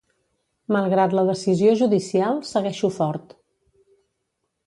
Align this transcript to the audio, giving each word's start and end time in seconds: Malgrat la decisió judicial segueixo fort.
Malgrat 0.75 1.13
la 1.17 1.25
decisió 1.27 1.75
judicial 1.83 2.41
segueixo 2.53 2.91
fort. 2.97 3.37